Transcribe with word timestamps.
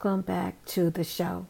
welcome 0.00 0.20
back 0.20 0.64
to 0.64 0.90
the 0.90 1.02
show. 1.02 1.44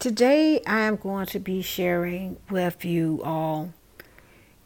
Today 0.00 0.60
I 0.66 0.80
am 0.80 0.96
going 0.96 1.26
to 1.26 1.38
be 1.38 1.62
sharing 1.62 2.36
with 2.50 2.84
you 2.84 3.22
all 3.22 3.72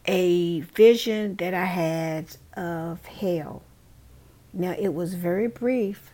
a 0.06 0.60
vision 0.60 1.36
that 1.36 1.52
I 1.52 1.66
had 1.66 2.34
of 2.56 3.04
hell. 3.04 3.62
Now 4.54 4.74
it 4.78 4.94
was 4.94 5.12
very 5.12 5.48
brief, 5.48 6.12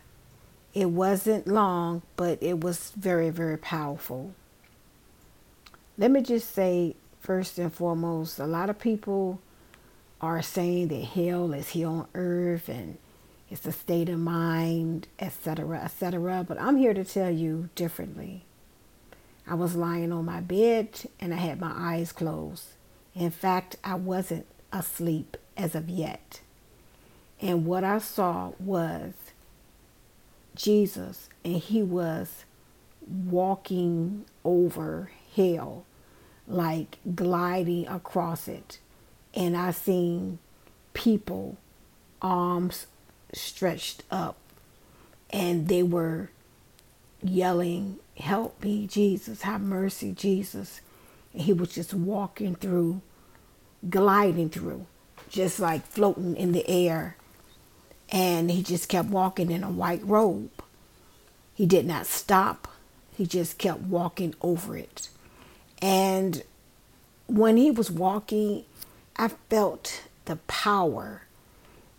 it 0.73 0.89
wasn't 0.89 1.47
long, 1.47 2.01
but 2.17 2.43
it 2.43 2.59
was 2.59 2.91
very, 2.97 3.29
very 3.29 3.57
powerful. 3.57 4.33
Let 5.97 6.11
me 6.11 6.21
just 6.21 6.53
say, 6.53 6.97
first 7.21 7.57
and 7.57 7.73
foremost, 7.73 8.37
a 8.37 8.45
lot 8.45 8.69
of 8.69 8.79
people 8.79 9.39
are 10.19 10.41
saying 10.41 10.89
that 10.89 11.05
hell 11.05 11.53
is 11.53 11.69
here 11.69 11.87
on 11.87 12.07
earth 12.15 12.67
and 12.67 12.97
it's 13.49 13.65
a 13.65 13.71
state 13.71 14.09
of 14.09 14.19
mind, 14.19 15.07
etc., 15.17 15.79
etc. 15.83 16.45
But 16.47 16.61
I'm 16.61 16.77
here 16.77 16.93
to 16.93 17.03
tell 17.03 17.31
you 17.31 17.69
differently. 17.75 18.45
I 19.47 19.55
was 19.55 19.75
lying 19.75 20.11
on 20.11 20.25
my 20.25 20.41
bed 20.41 20.89
and 21.19 21.33
I 21.33 21.37
had 21.37 21.59
my 21.59 21.73
eyes 21.75 22.11
closed. 22.11 22.65
In 23.15 23.31
fact, 23.31 23.77
I 23.83 23.95
wasn't 23.95 24.45
asleep 24.71 25.35
as 25.57 25.73
of 25.73 25.89
yet. 25.89 26.41
And 27.41 27.65
what 27.65 27.83
I 27.83 27.97
saw 27.97 28.51
was 28.59 29.13
Jesus, 30.55 31.29
and 31.43 31.55
he 31.55 31.81
was 31.81 32.45
walking 33.07 34.25
over 34.43 35.09
hell, 35.35 35.85
like 36.47 36.97
gliding 37.15 37.87
across 37.87 38.47
it. 38.47 38.79
And 39.33 39.57
I 39.57 39.71
seen 39.71 40.37
people, 40.93 41.57
arms 42.21 42.87
stretched 43.33 44.03
up, 44.11 44.37
and 45.29 45.67
they 45.67 45.83
were 45.83 46.29
yelling, 47.21 47.99
Help 48.17 48.63
me, 48.63 48.85
Jesus, 48.85 49.43
have 49.43 49.61
mercy, 49.61 50.11
Jesus. 50.11 50.81
And 51.33 51.43
he 51.43 51.53
was 51.53 51.73
just 51.73 51.93
walking 51.93 52.55
through, 52.55 53.01
gliding 53.89 54.49
through, 54.49 54.85
just 55.29 55.59
like 55.59 55.85
floating 55.85 56.35
in 56.35 56.51
the 56.51 56.67
air. 56.67 57.15
And 58.09 58.51
he 58.51 58.63
just 58.63 58.89
kept 58.89 59.09
walking 59.09 59.51
in 59.51 59.63
a 59.63 59.69
white 59.69 60.03
robe. 60.03 60.49
He 61.53 61.65
did 61.65 61.85
not 61.85 62.07
stop, 62.07 62.67
he 63.15 63.25
just 63.25 63.57
kept 63.57 63.81
walking 63.81 64.33
over 64.41 64.77
it. 64.77 65.09
And 65.81 66.43
when 67.27 67.57
he 67.57 67.71
was 67.71 67.91
walking, 67.91 68.65
I 69.15 69.29
felt 69.49 70.03
the 70.25 70.37
power 70.47 71.23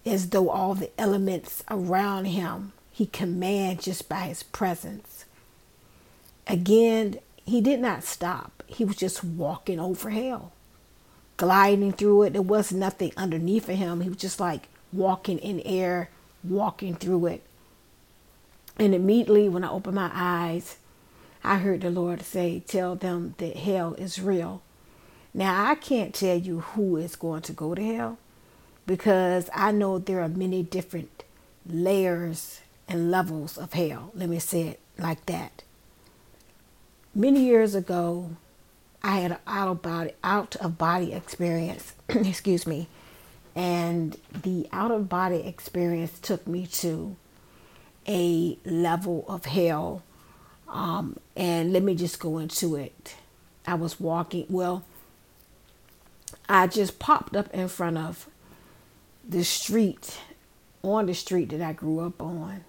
as 0.05 0.31
though 0.31 0.51
all 0.51 0.75
the 0.75 0.91
elements 0.98 1.62
around 1.70 2.27
him 2.27 2.73
he 3.01 3.06
command 3.06 3.81
just 3.81 4.09
by 4.09 4.25
his 4.25 4.43
presence. 4.43 5.25
Again, 6.47 7.19
he 7.47 7.61
did 7.61 7.81
not 7.81 8.05
stop. 8.05 8.62
He 8.67 8.84
was 8.84 8.97
just 8.97 9.25
walking 9.25 9.81
over 9.81 10.11
hell, 10.11 10.53
gliding 11.37 11.93
through 11.93 12.25
it. 12.25 12.33
There 12.34 12.43
was 12.43 12.73
nothing 12.73 13.12
underneath 13.17 13.69
of 13.69 13.77
him. 13.77 14.03
He 14.03 14.09
was 14.09 14.19
just 14.19 14.39
like 14.39 14.69
walking 14.93 15.39
in 15.39 15.61
air, 15.61 16.11
walking 16.45 16.95
through 16.95 17.27
it. 17.27 17.43
And 18.78 18.95
immediately 18.95 19.48
when 19.48 19.65
I 19.65 19.71
opened 19.71 19.97
my 19.97 20.11
eyes, 20.12 20.77
I 21.43 21.56
heard 21.56 21.81
the 21.81 21.91
Lord 21.91 22.23
say, 22.23 22.62
Tell 22.67 22.97
them 22.97 23.34
that 23.39 23.56
hell 23.56 23.95
is 23.95 24.21
real. 24.21 24.62
Now, 25.33 25.71
I 25.71 25.75
can't 25.75 26.15
tell 26.15 26.37
you 26.37 26.61
who 26.61 26.97
is 26.97 27.17
going 27.17 27.43
to 27.43 27.53
go 27.53 27.75
to 27.75 27.83
hell 27.83 28.19
because 28.86 29.48
I 29.55 29.73
know 29.73 29.98
there 29.98 30.21
are 30.21 30.28
many 30.28 30.62
different 30.62 31.25
layers 31.66 32.60
and 32.88 33.10
levels 33.10 33.56
of 33.56 33.72
hell. 33.72 34.10
Let 34.15 34.28
me 34.28 34.38
say 34.38 34.62
it 34.62 34.81
like 34.99 35.27
that. 35.27 35.62
Many 37.15 37.44
years 37.44 37.75
ago, 37.75 38.31
I 39.03 39.21
had 39.21 39.32
an 39.32 39.38
out 39.47 39.69
of 39.69 39.82
body 39.82 40.12
out 40.22 40.56
of 40.56 40.78
body 40.78 41.12
experience. 41.12 41.94
excuse 42.09 42.66
me, 42.66 42.88
and 43.55 44.16
the 44.43 44.69
out 44.72 44.91
of 44.91 45.09
body 45.09 45.38
experience 45.47 46.19
took 46.19 46.47
me 46.47 46.66
to 46.66 47.16
a 48.06 48.59
level 48.65 49.25
of 49.28 49.47
hell. 49.47 50.03
Um, 50.69 51.16
and 51.37 51.72
let 51.72 51.82
me 51.82 51.94
just 51.94 52.21
go 52.21 52.38
into 52.38 52.76
it. 52.76 53.16
I 53.66 53.75
was 53.75 53.99
walking. 53.99 54.47
Well, 54.49 54.84
I 56.49 56.66
just 56.66 56.99
popped 56.99 57.34
up 57.34 57.53
in 57.53 57.69
front 57.69 57.99
of 57.99 58.28
the 59.28 59.44
street, 59.44 60.19
on 60.82 61.06
the 61.06 61.14
street 61.14 61.50
that 61.50 61.60
I 61.60 61.72
grew 61.72 62.00
up 62.00 62.20
on, 62.22 62.64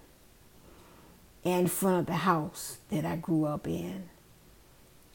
in 1.44 1.66
front 1.66 2.00
of 2.00 2.06
the 2.06 2.12
house 2.12 2.78
that 2.90 3.04
I 3.04 3.16
grew 3.16 3.44
up 3.44 3.66
in. 3.66 4.08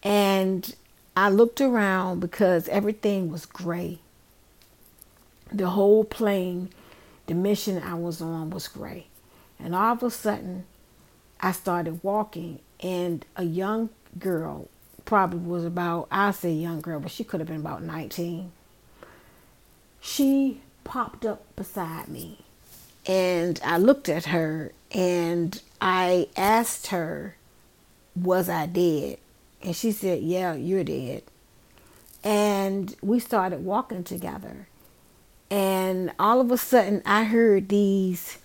And 0.04 0.76
I 1.16 1.30
looked 1.30 1.62
around 1.62 2.20
because 2.20 2.68
everything 2.70 3.32
was 3.32 3.46
gray. 3.46 4.00
The 5.52 5.70
whole 5.70 6.04
plane, 6.04 6.70
the 7.28 7.34
mission 7.34 7.82
I 7.82 7.94
was 7.96 8.22
on 8.22 8.50
was 8.50 8.68
gray. 8.68 9.08
And 9.60 9.74
all 9.74 9.94
of 9.94 10.04
a 10.04 10.12
sudden, 10.12 10.66
I 11.40 11.52
started 11.52 12.04
walking, 12.04 12.60
and 12.80 13.26
a 13.36 13.44
young 13.44 13.90
girl, 14.20 14.70
probably 15.06 15.40
was 15.40 15.64
about, 15.64 16.08
I 16.12 16.32
say 16.32 16.52
young 16.52 16.82
girl, 16.82 17.00
but 17.00 17.12
she 17.12 17.24
could 17.24 17.40
have 17.40 17.48
been 17.48 17.62
about 17.62 17.82
19. 17.82 18.52
She 20.02 20.62
popped 20.88 21.26
up 21.26 21.44
beside 21.56 22.08
me. 22.08 22.40
And 23.06 23.60
I 23.64 23.78
looked 23.78 24.10
at 24.10 24.26
her 24.26 24.72
and 24.92 25.62
I 25.82 26.30
asked 26.36 26.88
her, 26.88 27.36
Was 28.16 28.50
I 28.50 28.66
dead? 28.66 29.18
And 29.62 29.76
she 29.76 29.92
said, 29.92 30.22
Yeah, 30.24 30.54
you're 30.54 30.84
dead. 30.84 31.24
And 32.24 32.96
we 33.02 33.20
started 33.20 33.64
walking 33.64 34.04
together. 34.04 34.68
And 35.50 36.12
all 36.20 36.42
of 36.42 36.52
a 36.52 36.58
sudden, 36.58 37.02
I 37.06 37.26
heard 37.26 37.70
these 37.70 38.38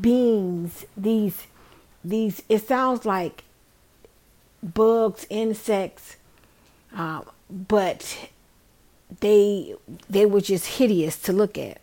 beings, 0.00 0.84
these, 0.96 1.46
these, 2.04 2.42
it 2.48 2.66
sounds 2.66 3.04
like 3.04 3.44
bugs, 4.62 5.26
insects, 5.30 6.16
uh, 6.96 7.22
but 7.50 8.28
they 9.20 9.74
they 10.08 10.26
were 10.26 10.40
just 10.40 10.66
hideous 10.78 11.16
to 11.20 11.32
look 11.32 11.58
at. 11.58 11.80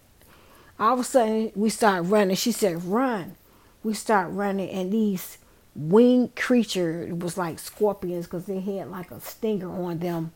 All 0.79 0.93
of 0.93 0.99
a 0.99 1.03
sudden, 1.03 1.51
we 1.55 1.69
start 1.69 2.05
running. 2.05 2.35
She 2.35 2.51
said, 2.51 2.83
"Run!" 2.83 3.35
We 3.83 3.93
start 3.93 4.31
running, 4.31 4.69
and 4.69 4.91
these 4.91 5.37
winged 5.75 6.35
creature 6.35 7.03
it 7.03 7.19
was 7.19 7.37
like 7.37 7.57
scorpions 7.57 8.25
because 8.25 8.45
they 8.45 8.59
had 8.59 8.89
like 8.89 9.11
a 9.11 9.19
stinger 9.21 9.69
on 9.69 9.99
them. 9.99 10.31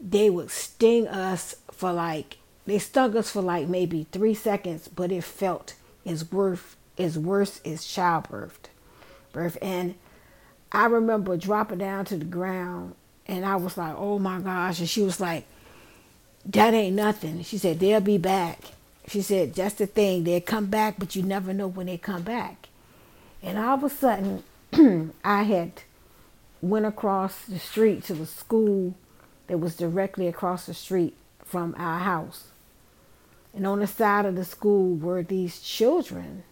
They 0.00 0.30
would 0.30 0.50
sting 0.50 1.08
us 1.08 1.56
for 1.70 1.92
like 1.92 2.38
they 2.66 2.78
stung 2.78 3.16
us 3.16 3.30
for 3.30 3.42
like 3.42 3.68
maybe 3.68 4.06
three 4.12 4.34
seconds, 4.34 4.88
but 4.88 5.10
it 5.10 5.24
felt 5.24 5.74
as 6.06 6.30
worth 6.30 6.76
as 6.98 7.18
worse 7.18 7.60
as 7.64 7.84
childbirth. 7.84 8.68
Birth 9.32 9.58
and 9.60 9.94
I 10.70 10.86
remember 10.86 11.36
dropping 11.36 11.78
down 11.78 12.04
to 12.06 12.16
the 12.16 12.24
ground 12.24 12.94
and 13.26 13.44
I 13.44 13.56
was 13.56 13.76
like, 13.76 13.94
oh 13.96 14.18
my 14.18 14.40
gosh. 14.40 14.80
And 14.80 14.88
she 14.88 15.02
was 15.02 15.20
like, 15.20 15.46
that 16.46 16.74
ain't 16.74 16.96
nothing. 16.96 17.42
She 17.42 17.58
said, 17.58 17.80
they'll 17.80 18.00
be 18.00 18.18
back. 18.18 18.60
She 19.06 19.22
said, 19.22 19.54
that's 19.54 19.76
the 19.76 19.86
thing. 19.86 20.24
They'll 20.24 20.40
come 20.40 20.66
back, 20.66 20.96
but 20.98 21.16
you 21.16 21.22
never 21.22 21.52
know 21.52 21.66
when 21.66 21.86
they 21.86 21.98
come 21.98 22.22
back. 22.22 22.68
And 23.42 23.58
all 23.58 23.74
of 23.74 23.84
a 23.84 23.90
sudden, 23.90 24.42
I 25.24 25.44
had 25.44 25.82
went 26.60 26.86
across 26.86 27.44
the 27.46 27.58
street 27.58 28.04
to 28.04 28.14
the 28.14 28.26
school 28.26 28.94
that 29.46 29.58
was 29.58 29.76
directly 29.76 30.26
across 30.26 30.66
the 30.66 30.74
street 30.74 31.16
from 31.44 31.74
our 31.78 32.00
house. 32.00 32.48
And 33.54 33.66
on 33.66 33.80
the 33.80 33.86
side 33.86 34.26
of 34.26 34.36
the 34.36 34.44
school 34.44 34.94
were 34.94 35.22
these 35.22 35.60
children 35.60 36.44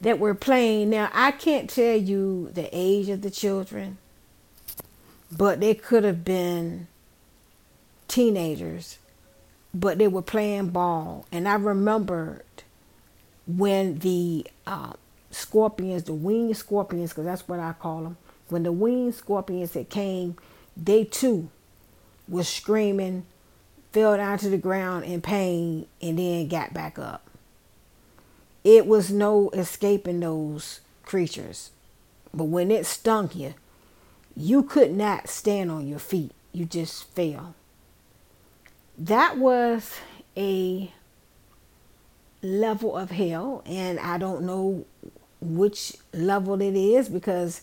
that 0.00 0.18
were 0.18 0.34
playing. 0.34 0.90
Now, 0.90 1.10
I 1.12 1.30
can't 1.30 1.68
tell 1.68 1.96
you 1.96 2.50
the 2.52 2.68
age 2.72 3.08
of 3.08 3.22
the 3.22 3.30
children, 3.30 3.98
but 5.30 5.60
they 5.60 5.74
could 5.74 6.04
have 6.04 6.24
been 6.24 6.88
teenagers, 8.14 8.98
but 9.74 9.98
they 9.98 10.06
were 10.06 10.22
playing 10.22 10.68
ball. 10.68 11.26
And 11.32 11.48
I 11.48 11.54
remembered 11.54 12.44
when 13.44 13.98
the 13.98 14.46
uh, 14.68 14.92
scorpions, 15.32 16.04
the 16.04 16.14
winged 16.14 16.56
scorpions, 16.56 17.10
because 17.10 17.24
that's 17.24 17.48
what 17.48 17.58
I 17.58 17.72
call 17.72 18.02
them, 18.02 18.16
when 18.48 18.62
the 18.62 18.70
winged 18.70 19.16
scorpions 19.16 19.72
that 19.72 19.90
came, 19.90 20.36
they 20.76 21.02
too 21.02 21.50
was 22.28 22.48
screaming, 22.48 23.26
fell 23.90 24.16
down 24.16 24.38
to 24.38 24.48
the 24.48 24.58
ground 24.58 25.04
in 25.06 25.20
pain, 25.20 25.86
and 26.00 26.16
then 26.16 26.46
got 26.46 26.72
back 26.72 27.00
up. 27.00 27.28
It 28.62 28.86
was 28.86 29.10
no 29.10 29.50
escaping 29.50 30.20
those 30.20 30.82
creatures. 31.04 31.72
But 32.32 32.44
when 32.44 32.70
it 32.70 32.86
stung 32.86 33.30
you, 33.34 33.54
you 34.36 34.62
could 34.62 34.92
not 34.92 35.28
stand 35.28 35.72
on 35.72 35.88
your 35.88 35.98
feet. 35.98 36.30
You 36.52 36.64
just 36.64 37.04
fell 37.12 37.56
that 38.98 39.38
was 39.38 39.98
a 40.36 40.92
level 42.42 42.96
of 42.96 43.10
hell, 43.10 43.62
and 43.66 43.98
I 43.98 44.18
don't 44.18 44.44
know 44.44 44.84
which 45.40 45.94
level 46.12 46.60
it 46.60 46.76
is 46.76 47.08
because, 47.08 47.62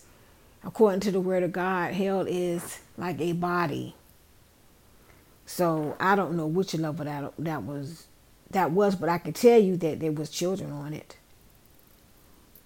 according 0.64 1.00
to 1.00 1.10
the 1.10 1.20
Word 1.20 1.42
of 1.42 1.52
God, 1.52 1.94
hell 1.94 2.26
is 2.28 2.80
like 2.96 3.20
a 3.20 3.32
body. 3.32 3.94
So 5.46 5.96
I 6.00 6.16
don't 6.16 6.36
know 6.36 6.46
which 6.46 6.74
level 6.74 7.04
that 7.04 7.32
that 7.38 7.62
was 7.64 8.06
that 8.50 8.70
was, 8.70 8.94
but 8.94 9.08
I 9.08 9.18
can 9.18 9.32
tell 9.32 9.58
you 9.58 9.76
that 9.78 10.00
there 10.00 10.12
was 10.12 10.30
children 10.30 10.72
on 10.72 10.92
it. 10.92 11.16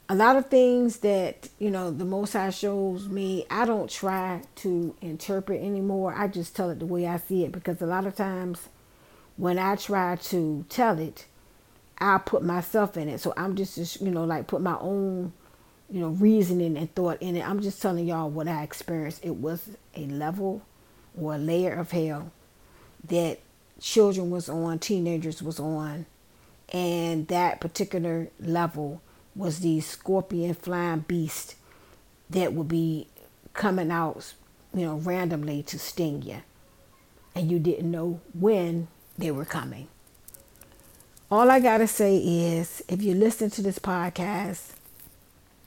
A 0.09 0.15
lot 0.15 0.37
of 0.37 0.47
things 0.47 0.99
that 0.99 1.49
you 1.59 1.71
know 1.71 1.91
the 1.91 2.05
Most 2.05 2.35
High 2.35 2.51
shows 2.51 3.09
me, 3.09 3.45
I 3.51 3.65
don't 3.65 3.91
try 3.91 4.43
to 4.57 4.95
interpret 5.01 5.61
anymore. 5.61 6.15
I 6.17 6.29
just 6.29 6.55
tell 6.55 6.71
it 6.71 6.79
the 6.79 6.87
way 6.87 7.07
I 7.07 7.17
see 7.17 7.45
it 7.45 7.51
because 7.51 7.83
a 7.83 7.87
lot 7.87 8.07
of 8.07 8.15
times 8.15 8.69
when 9.37 9.59
I 9.59 9.75
try 9.75 10.17
to 10.17 10.65
tell 10.69 10.99
it, 10.99 11.27
I 11.99 12.19
put 12.19 12.45
myself 12.45 12.97
in 12.97 13.09
it. 13.09 13.21
So 13.21 13.35
I'm 13.37 13.57
just, 13.57 14.01
you 14.01 14.11
know 14.13 14.25
like 14.25 14.47
put 14.47 14.63
my 14.63 14.77
own 14.79 15.33
you 15.91 16.01
know 16.01 16.09
reasoning 16.09 16.77
and 16.77 16.95
thought 16.95 17.21
in 17.21 17.37
it. 17.37 17.49
I'm 17.49 17.61
just 17.61 17.83
telling 17.83 18.07
y'all 18.07 18.31
what 18.31 18.47
I 18.47 18.63
experienced. 18.63 19.25
It 19.25 19.37
was 19.37 19.71
a 19.97 20.07
level 20.07 20.63
or 21.21 21.35
a 21.35 21.39
layer 21.39 21.75
of 21.75 21.91
hell 21.91 22.31
that 23.09 23.41
children 23.81 24.31
was 24.31 24.49
on, 24.49 24.79
teenagers 24.79 25.43
was 25.43 25.59
on, 25.59 26.07
and 26.73 27.27
that 27.29 27.61
particular 27.61 28.29
level 28.41 29.01
was 29.37 29.61
the 29.61 29.81
scorpion 29.81 30.55
flying 30.55 31.01
beast 31.01 31.55
that 32.31 32.53
would 32.53 32.69
be 32.69 33.07
coming 33.53 33.91
out, 33.91 34.35
you 34.75 34.85
know, 34.85 34.97
randomly 34.97 35.63
to 35.65 35.79
sting 35.79 36.23
you. 36.23 36.39
And 37.35 37.51
you 37.51 37.59
didn't 37.59 37.91
know 37.91 38.21
when 38.33 38.89
they 39.19 39.31
were 39.31 39.45
coming. 39.45 39.89
All 41.31 41.51
I 41.51 41.61
got 41.61 41.79
to 41.79 41.87
say 41.87 42.17
is 42.17 42.83
if 42.89 43.03
you 43.03 43.15
listen 43.15 43.51
to 43.51 43.63
this 43.63 43.79
podcast, 43.79 44.73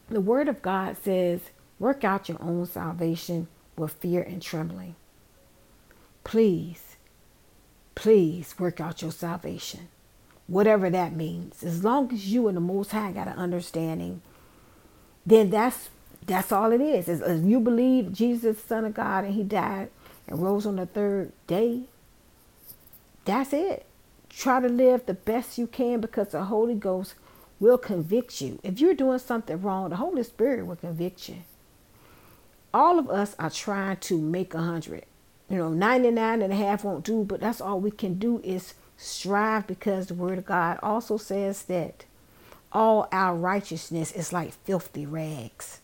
the 0.10 0.22
Word 0.22 0.48
of 0.48 0.62
God 0.62 0.98
says, 0.98 1.42
work 1.78 2.04
out 2.04 2.28
your 2.28 2.42
own 2.42 2.66
salvation 2.66 3.48
with 3.78 3.94
fear 3.94 4.22
and 4.22 4.42
trembling. 4.42 4.96
Please 6.24 6.90
please 8.00 8.58
work 8.58 8.80
out 8.80 9.02
your 9.02 9.12
salvation. 9.12 9.90
Whatever 10.50 10.90
that 10.90 11.16
means. 11.16 11.64
As 11.64 11.84
long 11.84 12.12
as 12.12 12.32
you 12.32 12.48
and 12.48 12.58
the 12.58 12.62
Most 12.62 12.92
High 12.92 13.12
got 13.12 13.28
an 13.28 13.36
understanding, 13.36 14.22
then 15.26 15.50
that's 15.50 15.90
that's 16.26 16.52
all 16.52 16.72
it 16.72 16.82
is. 16.82 17.08
As, 17.08 17.22
as 17.22 17.42
you 17.42 17.60
believe 17.60 18.14
Jesus, 18.14 18.62
Son 18.62 18.86
of 18.86 18.94
God, 18.94 19.24
and 19.24 19.36
He 19.36 19.44
died 19.44 19.90
and 20.28 20.42
rose 20.42 20.66
on 20.66 20.76
the 20.78 20.86
third 20.86 21.32
day, 21.48 21.84
that's 23.26 23.54
it. 23.54 23.86
Try 24.30 24.60
to 24.60 24.68
live 24.68 25.06
the 25.06 25.14
best 25.14 25.58
you 25.58 25.68
can 25.68 26.02
because 26.02 26.30
the 26.30 26.44
Holy 26.46 26.76
Ghost 26.76 27.14
will 27.60 27.78
convict 27.78 28.42
you. 28.42 28.60
If 28.64 28.80
you're 28.80 28.94
doing 28.94 29.20
something 29.20 29.62
wrong, 29.62 29.90
the 29.90 29.98
Holy 29.98 30.24
Spirit 30.24 30.66
will 30.66 30.76
convict 30.76 31.30
you. 31.30 31.38
All 32.74 33.00
of 33.00 33.10
us 33.10 33.36
are 33.40 33.50
trying 33.50 33.98
to 33.98 34.18
make 34.18 34.54
a 34.54 34.62
hundred 34.62 35.06
you 35.50 35.58
know 35.58 35.70
99 35.70 36.42
and 36.42 36.54
a 36.54 36.56
half 36.56 36.84
won't 36.84 37.04
do 37.04 37.24
but 37.24 37.42
that's 37.42 37.60
all 37.60 37.80
we 37.80 37.92
can 37.92 38.16
do 38.16 38.40
is 38.44 38.74
strive 39.00 39.66
because 39.66 40.08
the 40.08 40.14
word 40.14 40.38
of 40.38 40.46
god 40.46 40.78
also 40.84 41.16
says 41.16 41.64
that 41.64 42.06
all 42.72 43.08
our 43.12 43.34
righteousness 43.34 44.12
is 44.12 44.34
like 44.34 44.54
filthy 44.66 45.06
rags 45.06 45.80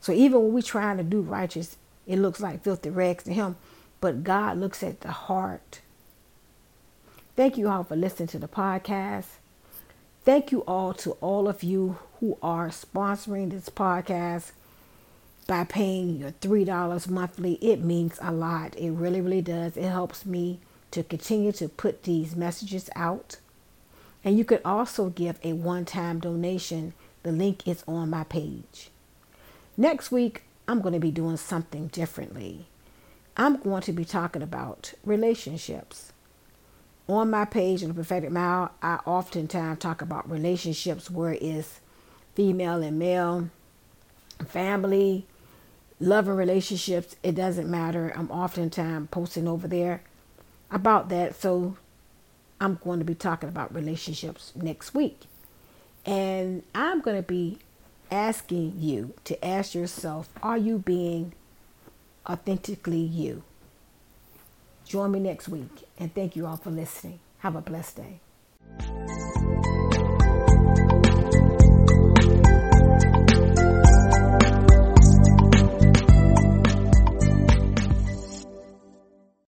so 0.00 0.12
even 0.12 0.42
when 0.42 0.52
we're 0.52 0.62
trying 0.62 0.96
to 0.96 1.02
do 1.02 1.20
righteous 1.20 1.76
it 2.06 2.18
looks 2.18 2.40
like 2.40 2.64
filthy 2.64 2.88
rags 2.88 3.24
to 3.24 3.32
him 3.32 3.56
but 4.00 4.24
god 4.24 4.56
looks 4.56 4.82
at 4.82 5.00
the 5.02 5.10
heart 5.10 5.80
thank 7.36 7.58
you 7.58 7.68
all 7.68 7.84
for 7.84 7.94
listening 7.94 8.26
to 8.26 8.38
the 8.38 8.48
podcast 8.48 9.26
thank 10.24 10.50
you 10.50 10.60
all 10.62 10.94
to 10.94 11.10
all 11.20 11.46
of 11.46 11.62
you 11.62 11.98
who 12.20 12.38
are 12.42 12.70
sponsoring 12.70 13.50
this 13.50 13.68
podcast 13.68 14.52
by 15.46 15.64
paying 15.64 16.16
your 16.16 16.32
$3 16.32 17.08
monthly. 17.08 17.54
It 17.54 17.80
means 17.80 18.18
a 18.22 18.32
lot. 18.32 18.74
It 18.76 18.90
really, 18.92 19.20
really 19.20 19.42
does. 19.42 19.76
It 19.76 19.88
helps 19.88 20.24
me 20.24 20.58
to 20.94 21.02
continue 21.02 21.50
to 21.50 21.68
put 21.68 22.04
these 22.04 22.36
messages 22.36 22.88
out. 22.94 23.38
And 24.22 24.38
you 24.38 24.44
can 24.44 24.60
also 24.64 25.10
give 25.10 25.40
a 25.42 25.52
one 25.52 25.84
time 25.84 26.20
donation. 26.20 26.94
The 27.24 27.32
link 27.32 27.66
is 27.66 27.82
on 27.88 28.10
my 28.10 28.22
page. 28.22 28.90
Next 29.76 30.12
week, 30.12 30.44
I'm 30.68 30.80
going 30.80 30.94
to 30.94 31.00
be 31.00 31.10
doing 31.10 31.36
something 31.36 31.88
differently. 31.88 32.66
I'm 33.36 33.56
going 33.56 33.82
to 33.82 33.92
be 33.92 34.04
talking 34.04 34.40
about 34.40 34.94
relationships. 35.04 36.12
On 37.08 37.28
my 37.28 37.44
page 37.44 37.82
in 37.82 37.88
the 37.88 37.94
Prophetic 37.94 38.30
Mile, 38.30 38.70
I 38.80 39.00
oftentimes 39.04 39.80
talk 39.80 40.00
about 40.00 40.30
relationships 40.30 41.10
where 41.10 41.36
it's 41.40 41.80
female 42.36 42.82
and 42.84 43.00
male, 43.00 43.50
family, 44.46 45.26
love 45.98 46.28
and 46.28 46.38
relationships, 46.38 47.16
it 47.24 47.34
doesn't 47.34 47.68
matter. 47.68 48.12
I'm 48.16 48.30
oftentimes 48.30 49.08
posting 49.10 49.48
over 49.48 49.66
there 49.66 50.02
about 50.74 51.08
that. 51.08 51.40
So 51.40 51.76
I'm 52.60 52.78
going 52.82 52.98
to 52.98 53.04
be 53.04 53.14
talking 53.14 53.48
about 53.48 53.74
relationships 53.74 54.52
next 54.54 54.92
week. 54.94 55.20
And 56.04 56.62
I'm 56.74 57.00
going 57.00 57.16
to 57.16 57.26
be 57.26 57.58
asking 58.10 58.74
you 58.78 59.14
to 59.24 59.42
ask 59.44 59.74
yourself 59.74 60.28
are 60.42 60.58
you 60.58 60.78
being 60.78 61.32
authentically 62.28 63.00
you? 63.00 63.42
Join 64.84 65.12
me 65.12 65.20
next 65.20 65.48
week. 65.48 65.88
And 65.98 66.14
thank 66.14 66.36
you 66.36 66.46
all 66.46 66.58
for 66.58 66.70
listening. 66.70 67.20
Have 67.38 67.56
a 67.56 67.62
blessed 67.62 67.96
day. 67.96 69.03